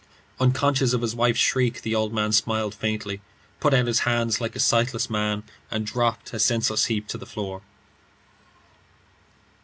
Unconscious 0.39 0.93
of 0.93 1.03
his 1.03 1.13
wife's 1.15 1.37
shriek, 1.39 1.83
the 1.83 1.93
old 1.93 2.11
man 2.11 2.31
smiled 2.31 2.73
faintly, 2.73 3.21
put 3.59 3.71
out 3.71 3.85
his 3.85 3.99
hands 3.99 4.41
like 4.41 4.55
a 4.55 4.59
sightless 4.59 5.11
man, 5.11 5.43
and 5.69 5.85
dropped, 5.85 6.33
a 6.33 6.39
senseless 6.39 6.85
heap, 6.85 7.07
to 7.07 7.19
the 7.19 7.25
floor. 7.27 7.61